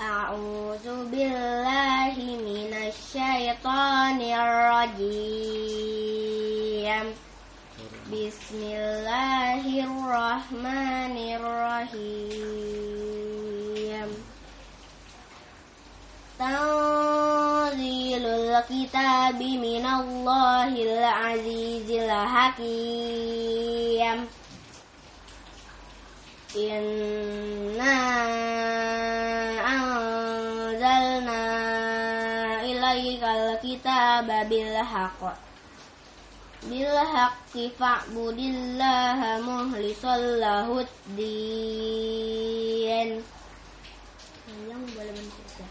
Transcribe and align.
أعوذ 0.00 0.86
بالله 1.10 2.14
من 2.48 2.72
الشيطان 2.88 4.20
الرجيم 4.20 5.86
بسم 8.12 8.60
الله 8.62 9.64
الرحمن 9.88 11.16
الرحيم 11.36 12.66
تنزيل 16.38 18.24
الكتاب 18.26 19.40
من 19.42 19.84
الله 19.86 20.68
العزيز 20.68 21.90
الحكيم 21.90 23.36
إنا 26.56 27.96
anzalna 30.81 32.65
ilaikal 32.65 33.61
kitaba 33.61 34.49
bil 34.49 34.73
haqq. 34.81 35.21
Bil 36.69 36.97
haqqi 37.13 37.69
fa'budillaha 37.77 39.45
muhlisal 39.45 40.41
lahud 40.41 40.89
din 41.13 43.21
yang 44.69 44.83
boleh 44.93 45.13
mencerca 45.13 45.65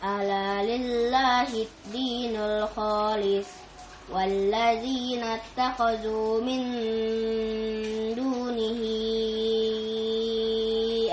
ala 0.00 0.64
lillahi 0.64 1.68
dinul 1.92 2.64
khalis 2.72 3.48
walladzina 4.08 5.40
ittakhadhu 5.40 6.40
min 6.44 6.62
dunihi 8.16 9.51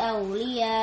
أولياء 0.09 0.74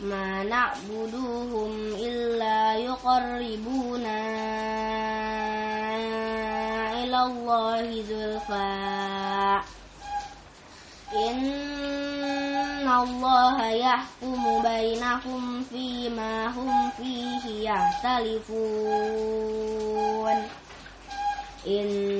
ما 0.00 0.42
نعبدوهم 0.44 1.70
إلا 1.94 2.74
يقربونا 2.76 4.20
إلى 7.04 7.22
الله 7.22 8.02
زلفى 8.02 9.60
إن 11.16 12.88
الله 12.88 13.70
يحكم 13.70 14.62
بينهم 14.62 15.62
فيما 15.70 16.46
هم 16.46 16.90
فيه 16.90 17.70
يختلفون 17.70 18.88
إن 21.66 22.11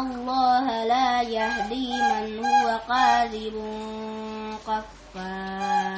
الله 0.00 0.84
لا 0.84 1.22
يهدي 1.22 2.02
من 2.02 2.44
هو 2.44 2.80
كاذب 2.88 3.56
كفار 4.66 5.94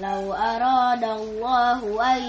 لو 0.00 0.32
أراد 0.32 1.04
الله 1.04 2.12
أن 2.16 2.22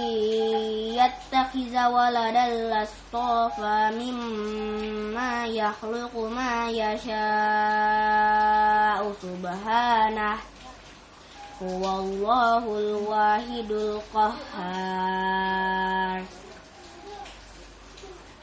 يتخذ 0.99 1.85
ولدا 1.85 2.47
لاصطفى 2.69 3.91
مما 3.99 5.45
يخلق 5.45 6.17
ما 6.17 6.69
يشاء 6.69 7.13
سبحانه. 9.21 10.38
هو 11.63 11.99
الله 11.99 12.63
الواحد 12.79 13.71
القهار. 13.71 15.13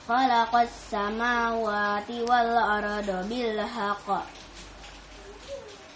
خلق 0.10 0.56
السماوات 0.56 2.10
والأرض 2.10 3.30
بالحق 3.30 4.26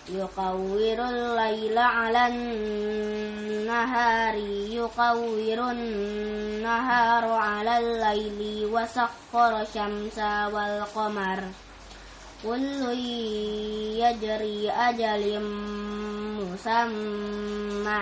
يقور 0.09 0.97
الليل 1.09 1.77
على 1.77 2.27
النهار 2.27 4.35
يقور 4.81 5.71
النهار 5.71 7.25
على 7.25 7.77
الليل 7.77 8.65
وسخر 8.73 9.61
الشمس 9.61 10.17
والقمر 10.53 11.39
كل 12.43 12.81
يجري 14.01 14.71
أجل 14.71 15.23
مسمى 16.39 17.99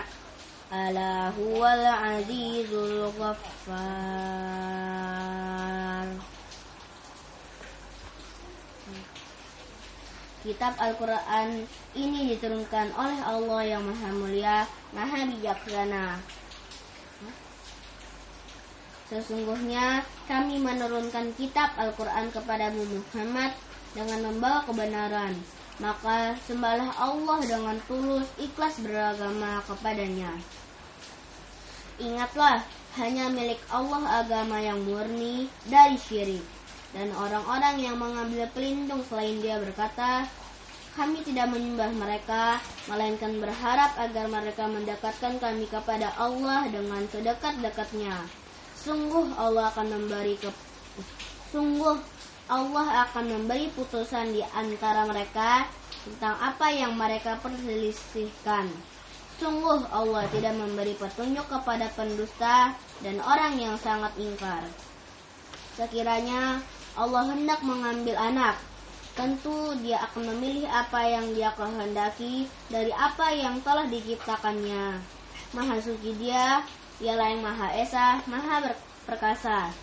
Ala 0.72 1.28
huwal 1.36 1.84
azizul 1.84 3.12
ghaffar 3.20 4.32
Kitab 10.40 10.72
Al-Quran 10.80 11.68
ini 11.92 12.32
diturunkan 12.32 12.88
oleh 12.96 13.20
Allah 13.20 13.60
yang 13.68 13.84
maha 13.84 14.16
mulia, 14.16 14.64
maha 14.96 15.28
bijaksana. 15.28 16.24
Sesungguhnya 19.12 20.00
kami 20.24 20.56
menurunkan 20.56 21.36
kitab 21.36 21.76
Al-Quran 21.76 22.32
kepada 22.32 22.72
Muhammad 22.72 23.52
dengan 23.92 24.32
membawa 24.32 24.64
kebenaran. 24.64 25.36
Maka 25.80 26.32
sembahlah 26.48 26.96
Allah 26.96 27.38
dengan 27.44 27.76
tulus 27.84 28.24
ikhlas 28.40 28.80
beragama 28.80 29.60
kepadanya. 29.68 30.32
Ingatlah, 32.00 32.64
hanya 32.96 33.28
milik 33.32 33.60
Allah 33.72 34.24
agama 34.24 34.60
yang 34.60 34.84
murni 34.84 35.48
dari 35.64 35.96
syirik 35.96 36.44
dan 36.92 37.08
orang-orang 37.16 37.80
yang 37.80 37.96
mengambil 37.96 38.44
pelindung 38.52 39.00
selain 39.08 39.40
dia 39.40 39.56
berkata, 39.56 40.28
kami 40.92 41.24
tidak 41.24 41.48
menyembah 41.48 41.88
mereka, 41.96 42.60
melainkan 42.84 43.40
berharap 43.40 43.96
agar 43.96 44.28
mereka 44.28 44.68
mendekatkan 44.68 45.40
kami 45.40 45.64
kepada 45.72 46.12
Allah 46.20 46.68
dengan 46.68 47.00
sedekat-dekatnya. 47.08 48.28
Sungguh 48.76 49.32
Allah 49.40 49.72
akan 49.72 49.88
memberi 49.88 50.36
ke 50.36 50.52
sungguh 51.48 51.96
Allah 52.52 53.08
akan 53.08 53.24
memberi 53.24 53.72
putusan 53.72 54.36
di 54.36 54.44
antara 54.52 55.08
mereka 55.08 55.64
tentang 56.04 56.36
apa 56.36 56.68
yang 56.68 56.92
mereka 56.92 57.40
perselisihkan. 57.40 58.68
Sungguh 59.42 59.82
Allah 59.90 60.22
tidak 60.30 60.54
memberi 60.54 60.94
petunjuk 60.94 61.50
kepada 61.50 61.90
pendusta 61.98 62.78
dan 63.02 63.18
orang 63.18 63.58
yang 63.58 63.74
sangat 63.74 64.14
ingkar. 64.14 64.62
Sekiranya 65.74 66.62
Allah 66.94 67.26
hendak 67.26 67.58
mengambil 67.66 68.14
anak, 68.22 68.62
tentu 69.18 69.74
dia 69.82 69.98
akan 70.06 70.30
memilih 70.30 70.70
apa 70.70 71.10
yang 71.10 71.26
dia 71.34 71.50
kehendaki 71.58 72.46
dari 72.70 72.94
apa 72.94 73.34
yang 73.34 73.58
telah 73.66 73.82
diciptakannya. 73.90 75.02
Maha 75.58 75.76
suci 75.82 76.14
dia, 76.22 76.62
dialah 77.02 77.34
yang 77.34 77.42
maha 77.42 77.74
esa, 77.82 78.22
maha 78.30 78.70
perkasa. 79.10 79.74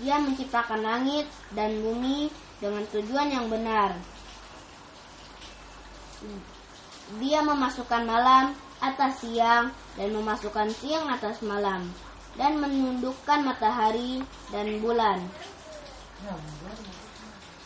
Dia 0.00 0.16
menciptakan 0.16 0.80
langit 0.80 1.28
dan 1.52 1.76
bumi 1.84 2.32
dengan 2.56 2.88
tujuan 2.88 3.28
yang 3.28 3.52
benar. 3.52 4.00
Dia 7.20 7.44
memasukkan 7.44 8.02
malam 8.08 8.56
atas 8.80 9.24
siang 9.24 9.72
dan 9.96 10.08
memasukkan 10.12 10.68
siang 10.72 11.08
atas 11.12 11.40
malam 11.44 11.88
dan 12.34 12.58
menundukkan 12.58 13.46
matahari 13.46 14.24
dan 14.50 14.82
bulan. 14.82 15.22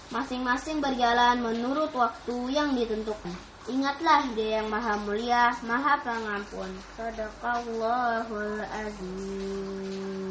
Masing-masing 0.08 0.80
berjalan 0.80 1.40
menurut 1.40 1.92
waktu 1.92 2.36
yang 2.52 2.72
ditentukan. 2.72 3.36
Ingatlah 3.68 4.24
dia 4.32 4.64
yang 4.64 4.72
maha 4.72 4.96
mulia, 5.04 5.52
maha 5.60 6.00
pengampun. 6.00 6.72
Sadaqallahul 6.96 8.64
azim. 8.64 10.27